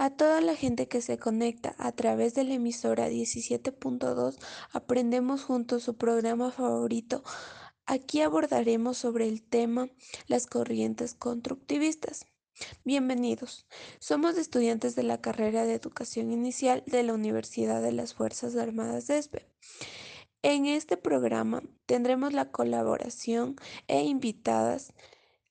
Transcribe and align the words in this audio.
A 0.00 0.10
toda 0.10 0.40
la 0.40 0.54
gente 0.54 0.86
que 0.86 1.02
se 1.02 1.18
conecta 1.18 1.74
a 1.76 1.90
través 1.90 2.32
de 2.36 2.44
la 2.44 2.54
emisora 2.54 3.10
17.2 3.10 4.38
Aprendemos 4.70 5.42
Juntos 5.42 5.82
su 5.82 5.96
programa 5.96 6.52
favorito. 6.52 7.24
Aquí 7.84 8.20
abordaremos 8.20 8.96
sobre 8.96 9.26
el 9.26 9.42
tema 9.42 9.88
las 10.28 10.46
corrientes 10.46 11.14
constructivistas. 11.14 12.26
Bienvenidos. 12.84 13.66
Somos 13.98 14.38
estudiantes 14.38 14.94
de 14.94 15.02
la 15.02 15.20
carrera 15.20 15.64
de 15.64 15.74
Educación 15.74 16.30
Inicial 16.30 16.84
de 16.86 17.02
la 17.02 17.12
Universidad 17.12 17.82
de 17.82 17.90
las 17.90 18.14
Fuerzas 18.14 18.54
Armadas 18.54 19.08
de 19.08 19.18
ESPE. 19.18 19.48
En 20.42 20.66
este 20.66 20.96
programa 20.96 21.64
tendremos 21.86 22.32
la 22.32 22.52
colaboración 22.52 23.56
e 23.88 24.04
invitadas 24.04 24.94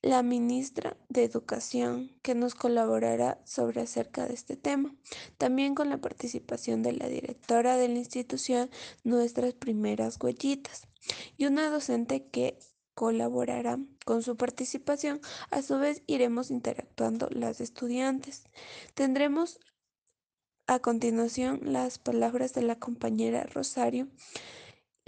la 0.02 0.22
ministra 0.22 0.96
de 1.08 1.24
Educación 1.24 2.12
que 2.22 2.34
nos 2.34 2.54
colaborará 2.54 3.40
sobre 3.44 3.82
acerca 3.82 4.26
de 4.26 4.34
este 4.34 4.56
tema, 4.56 4.94
también 5.38 5.74
con 5.74 5.90
la 5.90 5.98
participación 5.98 6.82
de 6.82 6.92
la 6.92 7.08
directora 7.08 7.76
de 7.76 7.88
la 7.88 7.98
institución 7.98 8.70
Nuestras 9.02 9.54
Primeras 9.54 10.18
Huellitas 10.20 10.86
y 11.36 11.46
una 11.46 11.68
docente 11.70 12.28
que 12.28 12.58
colaborará 12.94 13.78
con 14.04 14.22
su 14.22 14.36
participación. 14.36 15.20
A 15.50 15.62
su 15.62 15.78
vez 15.78 16.02
iremos 16.06 16.50
interactuando 16.50 17.28
las 17.30 17.60
estudiantes. 17.60 18.44
Tendremos 18.94 19.60
a 20.66 20.80
continuación 20.80 21.60
las 21.62 21.98
palabras 21.98 22.54
de 22.54 22.62
la 22.62 22.76
compañera 22.78 23.44
Rosario 23.44 24.08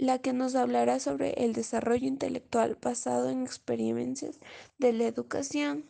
la 0.01 0.17
que 0.17 0.33
nos 0.33 0.55
hablará 0.55 0.99
sobre 0.99 1.33
el 1.33 1.53
desarrollo 1.53 2.07
intelectual 2.07 2.75
basado 2.81 3.29
en 3.29 3.43
experiencias 3.43 4.39
de 4.79 4.93
la 4.93 5.05
educación. 5.05 5.85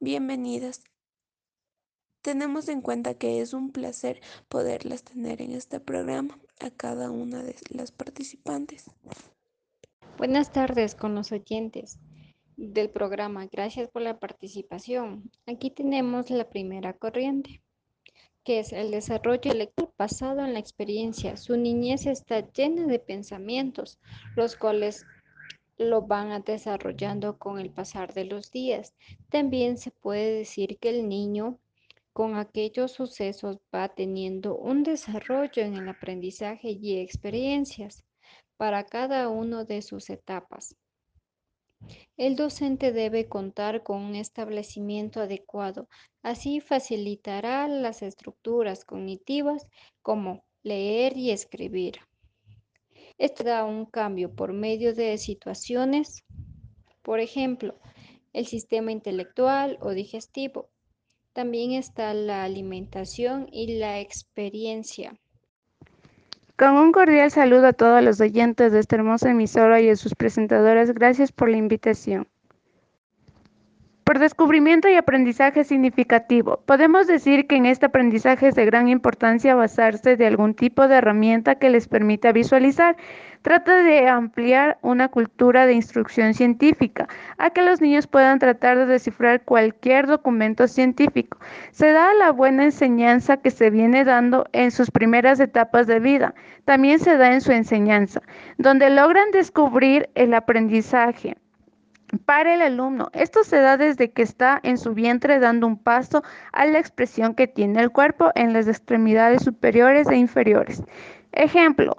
Bienvenidas. 0.00 0.82
Tenemos 2.20 2.68
en 2.68 2.82
cuenta 2.82 3.14
que 3.14 3.40
es 3.40 3.54
un 3.54 3.72
placer 3.72 4.20
poderlas 4.50 5.02
tener 5.02 5.40
en 5.40 5.52
este 5.52 5.80
programa 5.80 6.38
a 6.60 6.68
cada 6.68 7.10
una 7.10 7.42
de 7.42 7.56
las 7.70 7.90
participantes. 7.90 8.90
Buenas 10.18 10.52
tardes 10.52 10.94
con 10.94 11.14
los 11.14 11.32
oyentes 11.32 11.98
del 12.58 12.90
programa. 12.90 13.46
Gracias 13.50 13.88
por 13.88 14.02
la 14.02 14.20
participación. 14.20 15.30
Aquí 15.46 15.70
tenemos 15.70 16.28
la 16.28 16.50
primera 16.50 16.92
corriente 16.92 17.63
que 18.44 18.60
es 18.60 18.72
el 18.72 18.90
desarrollo 18.90 19.40
intelectual 19.42 19.90
basado 19.98 20.44
en 20.44 20.52
la 20.52 20.58
experiencia. 20.58 21.36
Su 21.36 21.56
niñez 21.56 22.06
está 22.06 22.40
llena 22.52 22.86
de 22.86 22.98
pensamientos, 22.98 23.98
los 24.36 24.56
cuales 24.56 25.04
lo 25.76 26.02
van 26.02 26.42
desarrollando 26.44 27.38
con 27.38 27.58
el 27.58 27.70
pasar 27.70 28.14
de 28.14 28.24
los 28.24 28.50
días. 28.50 28.94
También 29.30 29.78
se 29.78 29.90
puede 29.90 30.38
decir 30.38 30.78
que 30.78 30.90
el 30.90 31.08
niño 31.08 31.58
con 32.12 32.36
aquellos 32.36 32.92
sucesos 32.92 33.58
va 33.74 33.88
teniendo 33.88 34.56
un 34.56 34.84
desarrollo 34.84 35.62
en 35.62 35.74
el 35.74 35.88
aprendizaje 35.88 36.70
y 36.70 37.00
experiencias 37.00 38.04
para 38.56 38.84
cada 38.84 39.28
uno 39.28 39.64
de 39.64 39.82
sus 39.82 40.10
etapas. 40.10 40.76
El 42.16 42.36
docente 42.36 42.92
debe 42.92 43.28
contar 43.28 43.82
con 43.82 44.02
un 44.02 44.14
establecimiento 44.14 45.20
adecuado, 45.20 45.88
así 46.22 46.60
facilitará 46.60 47.66
las 47.66 48.02
estructuras 48.02 48.84
cognitivas 48.84 49.66
como 50.02 50.44
leer 50.62 51.16
y 51.16 51.30
escribir. 51.30 51.98
Esto 53.18 53.44
da 53.44 53.64
un 53.64 53.86
cambio 53.86 54.34
por 54.34 54.52
medio 54.52 54.94
de 54.94 55.18
situaciones, 55.18 56.24
por 57.02 57.20
ejemplo, 57.20 57.78
el 58.32 58.46
sistema 58.46 58.90
intelectual 58.90 59.78
o 59.80 59.90
digestivo. 59.90 60.70
También 61.32 61.72
está 61.72 62.14
la 62.14 62.44
alimentación 62.44 63.48
y 63.52 63.78
la 63.78 64.00
experiencia. 64.00 65.20
Con 66.56 66.76
un 66.76 66.92
cordial 66.92 67.32
saludo 67.32 67.66
a 67.66 67.72
todos 67.72 68.00
los 68.00 68.20
oyentes 68.20 68.70
de 68.70 68.78
esta 68.78 68.94
hermosa 68.94 69.30
emisora 69.30 69.80
y 69.80 69.90
a 69.90 69.96
sus 69.96 70.14
presentadoras, 70.14 70.94
gracias 70.94 71.32
por 71.32 71.48
la 71.48 71.56
invitación. 71.56 72.28
Por 74.04 74.20
descubrimiento 74.20 74.88
y 74.88 74.94
aprendizaje 74.94 75.64
significativo, 75.64 76.60
podemos 76.64 77.08
decir 77.08 77.48
que 77.48 77.56
en 77.56 77.66
este 77.66 77.86
aprendizaje 77.86 78.48
es 78.48 78.54
de 78.54 78.66
gran 78.66 78.86
importancia 78.86 79.56
basarse 79.56 80.16
de 80.16 80.26
algún 80.26 80.54
tipo 80.54 80.86
de 80.86 80.96
herramienta 80.96 81.56
que 81.56 81.70
les 81.70 81.88
permita 81.88 82.30
visualizar. 82.30 82.96
Trata 83.44 83.82
de 83.82 84.08
ampliar 84.08 84.78
una 84.80 85.08
cultura 85.08 85.66
de 85.66 85.74
instrucción 85.74 86.32
científica, 86.32 87.08
a 87.36 87.50
que 87.50 87.60
los 87.60 87.82
niños 87.82 88.06
puedan 88.06 88.38
tratar 88.38 88.78
de 88.78 88.86
descifrar 88.86 89.42
cualquier 89.42 90.06
documento 90.06 90.66
científico. 90.66 91.36
Se 91.70 91.92
da 91.92 92.14
la 92.14 92.32
buena 92.32 92.64
enseñanza 92.64 93.36
que 93.36 93.50
se 93.50 93.68
viene 93.68 94.02
dando 94.06 94.46
en 94.52 94.70
sus 94.70 94.90
primeras 94.90 95.40
etapas 95.40 95.86
de 95.86 96.00
vida. 96.00 96.34
También 96.64 96.98
se 97.00 97.18
da 97.18 97.34
en 97.34 97.42
su 97.42 97.52
enseñanza, 97.52 98.22
donde 98.56 98.88
logran 98.88 99.30
descubrir 99.30 100.08
el 100.14 100.32
aprendizaje 100.32 101.36
para 102.24 102.54
el 102.54 102.62
alumno. 102.62 103.10
Esto 103.12 103.44
se 103.44 103.58
da 103.58 103.76
desde 103.76 104.10
que 104.10 104.22
está 104.22 104.58
en 104.62 104.78
su 104.78 104.94
vientre 104.94 105.38
dando 105.38 105.66
un 105.66 105.76
paso 105.76 106.22
a 106.52 106.64
la 106.64 106.78
expresión 106.78 107.34
que 107.34 107.46
tiene 107.46 107.82
el 107.82 107.90
cuerpo 107.90 108.32
en 108.36 108.54
las 108.54 108.68
extremidades 108.68 109.42
superiores 109.42 110.08
e 110.08 110.16
inferiores. 110.16 110.82
Ejemplo, 111.32 111.98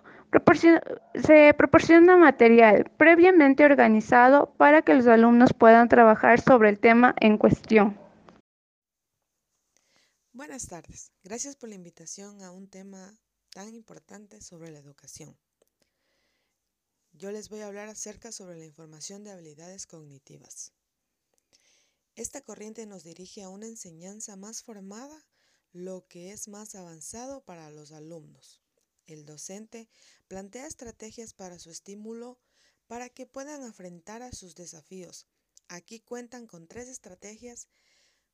se 1.14 1.54
proporciona 1.54 2.18
material 2.18 2.92
previamente 2.98 3.66
organizado 3.66 4.54
para 4.58 4.82
que 4.82 4.94
los 4.94 5.08
alumnos 5.08 5.54
puedan 5.54 5.90
trabajar 5.90 6.42
sobre 6.42 6.70
el 6.70 6.80
tema 6.80 7.16
en 7.20 7.38
cuestión. 7.38 7.98
Buenas 10.34 10.68
tardes. 10.68 11.12
Gracias 11.24 11.56
por 11.56 11.70
la 11.70 11.76
invitación 11.76 12.42
a 12.44 12.52
un 12.52 12.68
tema 12.68 13.18
tan 13.52 13.74
importante 13.74 14.42
sobre 14.42 14.70
la 14.70 14.80
educación. 14.80 15.38
Yo 17.14 17.32
les 17.32 17.48
voy 17.48 17.62
a 17.62 17.68
hablar 17.68 17.88
acerca 17.88 18.34
sobre 18.34 18.58
la 18.58 18.66
información 18.66 19.24
de 19.24 19.32
habilidades 19.32 19.88
cognitivas. 19.88 20.74
Esta 22.16 22.42
corriente 22.42 22.86
nos 22.86 23.06
dirige 23.06 23.44
a 23.44 23.50
una 23.50 23.68
enseñanza 23.68 24.36
más 24.36 24.64
formada, 24.64 25.26
lo 25.72 26.06
que 26.08 26.32
es 26.32 26.50
más 26.50 26.76
avanzado 26.76 27.46
para 27.46 27.70
los 27.70 27.94
alumnos. 27.94 28.65
El 29.08 29.26
docente 29.26 29.88
plantea 30.28 30.68
estrategias 30.68 31.34
para 31.34 31.60
su 31.60 31.70
estímulo 31.70 32.40
para 32.88 33.10
que 33.10 33.26
puedan 33.26 33.64
enfrentar 33.64 34.22
a 34.22 34.32
sus 34.32 34.56
desafíos. 34.56 35.28
Aquí 35.68 36.00
cuentan 36.00 36.48
con 36.48 36.68
tres 36.68 36.88
estrategias 36.88 37.68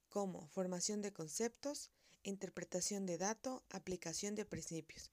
como 0.09 0.47
formación 0.47 1.01
de 1.01 1.13
conceptos, 1.13 1.89
interpretación 2.23 3.05
de 3.05 3.17
datos, 3.17 3.61
aplicación 3.69 4.35
de 4.35 4.45
principios. 4.45 5.11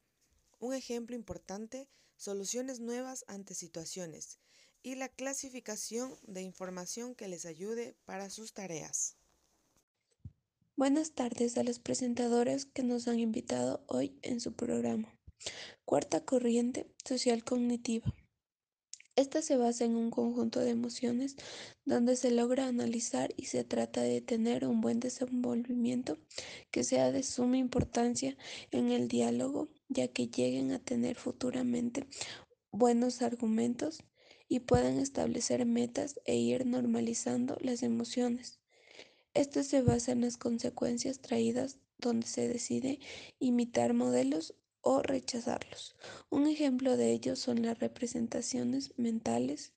Un 0.59 0.75
ejemplo 0.75 1.15
importante 1.15 1.89
soluciones 2.17 2.81
nuevas 2.81 3.25
ante 3.29 3.55
situaciones 3.55 4.39
y 4.83 4.97
la 4.97 5.09
clasificación 5.09 6.15
de 6.27 6.43
información 6.43 7.15
que 7.15 7.29
les 7.29 7.47
ayude 7.47 7.95
para 8.05 8.31
sus 8.31 8.53
tareas. 8.53 9.17
Buenas 10.77 11.13
tardes 11.13 11.59
a 11.59 11.65
los 11.65 11.79
presentadores 11.79 12.67
que 12.67 12.83
nos 12.83 13.09
han 13.09 13.19
invitado 13.19 13.83
hoy 13.89 14.17
en 14.23 14.41
su 14.41 14.53
programa. 14.53 15.18
Cuarta 15.85 16.25
corriente 16.25 16.87
social 17.05 17.45
cognitiva. 17.45 18.15
Esta 19.19 19.43
se 19.43 19.57
basa 19.57 19.85
en 19.85 19.97
un 19.97 20.11
conjunto 20.11 20.61
de 20.61 20.71
emociones 20.71 21.35
donde 21.85 22.15
se 22.15 22.31
logra 22.31 22.69
analizar 22.69 23.35
y 23.37 23.47
se 23.47 23.65
trata 23.65 24.01
de 24.01 24.21
tener 24.21 24.65
un 24.65 24.81
buen 24.81 25.01
desenvolvimiento 25.01 26.19
que 26.71 26.85
sea 26.85 27.11
de 27.11 27.25
suma 27.25 27.57
importancia 27.57 28.37
en 28.71 28.93
el 28.93 29.09
diálogo, 29.09 29.71
ya 29.89 30.07
que 30.07 30.29
lleguen 30.29 30.71
a 30.71 30.79
tener 30.79 31.17
futuramente 31.17 32.07
buenos 32.71 33.23
argumentos 33.23 34.05
y 34.49 34.61
puedan 34.61 34.99
establecer 34.99 35.67
metas 35.67 36.21
e 36.25 36.37
ir 36.37 36.65
normalizando 36.65 37.57
las 37.61 37.83
emociones. 37.83 38.61
Esto 39.35 39.65
se 39.65 39.83
basa 39.83 40.13
en 40.13 40.21
las 40.21 40.37
consecuencias 40.37 41.21
traídas 41.21 41.79
donde 41.99 42.29
se 42.29 42.47
decide 42.47 43.01
imitar 43.41 43.95
modelos 43.95 44.55
o 44.81 45.03
rechazarlos. 45.03 45.97
Un 46.31 46.47
ejemplo 46.47 46.97
de 46.97 47.13
ello 47.13 47.37
son 47.37 47.63
las 47.63 47.79
representaciones 47.79 48.95
mentales, 48.97 49.73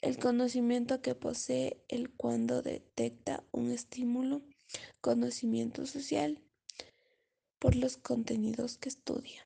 el 0.00 0.18
conocimiento 0.18 1.00
que 1.00 1.14
posee 1.14 1.82
el 1.88 2.10
cuando 2.10 2.62
detecta 2.62 3.44
un 3.52 3.70
estímulo, 3.70 4.42
conocimiento 5.00 5.86
social 5.86 6.42
por 7.58 7.74
los 7.74 7.96
contenidos 7.96 8.78
que 8.78 8.88
estudia. 8.88 9.45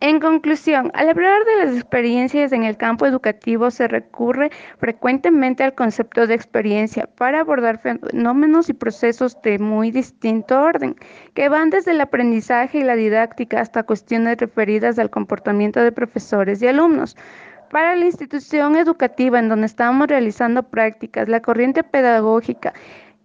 En 0.00 0.20
conclusión, 0.20 0.92
al 0.94 1.08
hablar 1.08 1.44
de 1.44 1.64
las 1.64 1.74
experiencias 1.74 2.52
en 2.52 2.62
el 2.62 2.76
campo 2.76 3.04
educativo 3.04 3.72
se 3.72 3.88
recurre 3.88 4.52
frecuentemente 4.78 5.64
al 5.64 5.74
concepto 5.74 6.28
de 6.28 6.34
experiencia 6.34 7.08
para 7.16 7.40
abordar 7.40 7.80
fenómenos 7.80 8.68
y 8.68 8.74
procesos 8.74 9.42
de 9.42 9.58
muy 9.58 9.90
distinto 9.90 10.62
orden, 10.62 10.94
que 11.34 11.48
van 11.48 11.70
desde 11.70 11.90
el 11.90 12.00
aprendizaje 12.00 12.78
y 12.78 12.84
la 12.84 12.94
didáctica 12.94 13.60
hasta 13.60 13.82
cuestiones 13.82 14.36
referidas 14.36 15.00
al 15.00 15.10
comportamiento 15.10 15.80
de 15.80 15.90
profesores 15.90 16.62
y 16.62 16.68
alumnos. 16.68 17.16
Para 17.68 17.96
la 17.96 18.04
institución 18.04 18.76
educativa 18.76 19.40
en 19.40 19.48
donde 19.48 19.66
estamos 19.66 20.06
realizando 20.06 20.62
prácticas, 20.62 21.28
la 21.28 21.42
corriente 21.42 21.82
pedagógica 21.82 22.72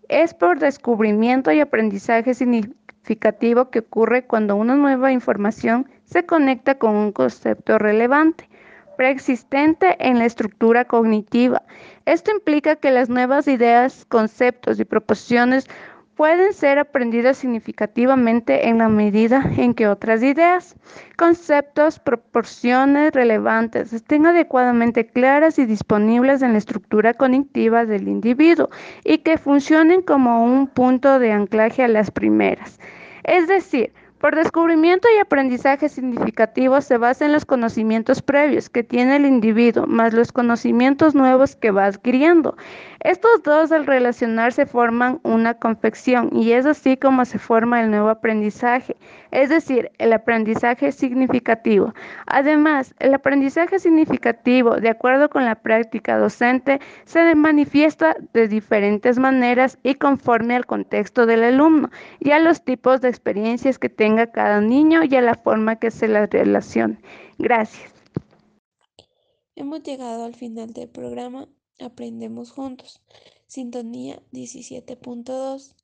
es 0.10 0.34
por 0.34 0.58
descubrimiento 0.58 1.52
y 1.52 1.60
aprendizaje 1.60 2.34
significativo 2.34 2.83
que 3.04 3.80
ocurre 3.80 4.26
cuando 4.26 4.56
una 4.56 4.76
nueva 4.76 5.12
información 5.12 5.90
se 6.06 6.26
conecta 6.26 6.76
con 6.76 6.96
un 6.96 7.12
concepto 7.12 7.78
relevante 7.78 8.50
preexistente 8.98 9.98
en 10.00 10.20
la 10.20 10.26
estructura 10.26 10.86
cognitiva. 10.86 11.64
Esto 12.06 12.32
implica 12.32 12.76
que 12.76 12.92
las 12.92 13.10
nuevas 13.10 13.48
ideas, 13.48 14.06
conceptos 14.06 14.80
y 14.80 14.86
proposiciones 14.86 15.68
pueden 16.16 16.54
ser 16.54 16.80
aprendidas 16.80 17.38
significativamente 17.38 18.68
en 18.68 18.78
la 18.78 18.90
medida 18.90 19.44
en 19.58 19.74
que 19.74 19.88
otras 19.88 20.22
ideas, 20.24 20.76
conceptos, 21.18 22.00
proporciones 22.00 23.14
relevantes 23.14 23.94
estén 23.94 24.26
adecuadamente 24.26 25.06
claras 25.06 25.58
y 25.60 25.66
disponibles 25.66 26.42
en 26.42 26.54
la 26.54 26.60
estructura 26.60 27.14
cognitiva 27.14 27.86
del 27.86 28.08
individuo 28.08 28.70
y 29.04 29.20
que 29.20 29.38
funcionen 29.38 30.02
como 30.02 30.44
un 30.44 30.68
punto 30.68 31.20
de 31.20 31.32
anclaje 31.32 31.84
a 31.84 31.88
las 31.88 32.12
primeras. 32.12 32.80
Es 33.24 33.48
decir, 33.48 33.94
por 34.24 34.38
descubrimiento 34.38 35.10
y 35.14 35.20
aprendizaje 35.20 35.90
significativo 35.90 36.80
se 36.80 36.98
basa 36.98 37.26
en 37.26 37.34
los 37.34 37.44
conocimientos 37.44 38.22
previos 38.22 38.70
que 38.70 38.82
tiene 38.82 39.18
el 39.18 39.26
individuo, 39.26 39.86
más 39.86 40.14
los 40.14 40.32
conocimientos 40.32 41.14
nuevos 41.14 41.58
que 41.58 41.72
va 41.72 41.88
adquiriendo. 41.88 42.56
Estos 43.02 43.44
dos 43.44 43.74
al 43.74 43.86
relacionarse 43.86 44.66
forman 44.66 45.20
una 45.24 45.56
confección 45.56 46.30
y 46.32 46.54
es 46.54 46.66
así 46.66 46.96
como 46.96 47.26
se 47.26 47.38
forma 47.38 47.82
el 47.82 47.92
nuevo 47.92 48.08
aprendizaje, 48.08 48.96
es 49.32 49.50
decir, 49.50 49.92
el 49.98 50.14
aprendizaje 50.14 50.94
significativo. 50.94 51.94
Además, 52.26 52.96
el 53.00 53.14
aprendizaje 53.14 53.78
significativo, 53.78 54.78
de 54.78 54.88
acuerdo 54.88 55.30
con 55.30 55.44
la 55.44 55.56
práctica 55.56 56.18
docente, 56.18 56.80
se 57.04 57.36
manifiesta 57.36 58.16
de 58.32 58.48
diferentes 58.48 59.20
maneras 59.20 59.78
y 59.84 59.96
conforme 59.96 60.56
al 60.56 60.66
contexto 60.66 61.26
del 61.26 61.44
alumno 61.44 61.90
y 62.22 62.32
a 62.32 62.40
los 62.40 62.64
tipos 62.64 63.02
de 63.02 63.10
experiencias 63.10 63.78
que 63.78 63.90
tenga 63.90 64.13
cada 64.32 64.62
niño 64.62 65.02
y 65.04 65.16
a 65.16 65.22
la 65.22 65.36
forma 65.36 65.78
que 65.78 65.92
se 65.92 66.08
las 66.08 66.30
relacione. 66.30 67.00
Gracias. 67.38 67.92
Hemos 69.56 69.84
llegado 69.84 70.26
al 70.26 70.36
final 70.36 70.74
del 70.74 70.90
programa 70.90 71.48
Aprendemos 71.80 72.52
juntos. 72.52 73.02
Sintonía 73.48 74.22
17.2. 74.32 75.76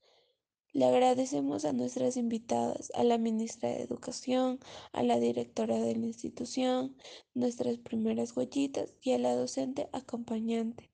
Le 0.72 0.86
agradecemos 0.86 1.66
a 1.66 1.74
nuestras 1.74 2.16
invitadas, 2.16 2.92
a 2.94 3.04
la 3.04 3.18
ministra 3.18 3.70
de 3.70 3.82
Educación, 3.82 4.60
a 4.92 5.02
la 5.02 5.20
directora 5.20 5.78
de 5.78 5.96
la 5.96 6.06
institución, 6.06 6.96
nuestras 7.34 7.78
primeras 7.78 8.38
huellitas 8.38 8.94
y 9.02 9.14
a 9.14 9.18
la 9.18 9.36
docente 9.36 9.90
acompañante. 9.94 10.92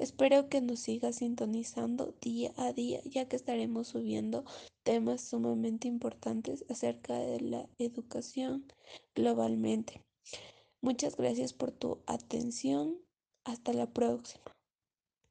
Espero 0.00 0.48
que 0.48 0.62
nos 0.62 0.80
siga 0.80 1.12
sintonizando 1.12 2.14
día 2.22 2.54
a 2.56 2.72
día, 2.72 3.02
ya 3.04 3.28
que 3.28 3.36
estaremos 3.36 3.88
subiendo 3.88 4.46
temas 4.82 5.20
sumamente 5.20 5.88
importantes 5.88 6.64
acerca 6.70 7.18
de 7.18 7.38
la 7.40 7.68
educación 7.76 8.64
globalmente. 9.14 10.02
Muchas 10.80 11.18
gracias 11.18 11.52
por 11.52 11.70
tu 11.70 12.02
atención. 12.06 12.96
Hasta 13.44 13.74
la 13.74 13.92
próxima. 13.92 14.56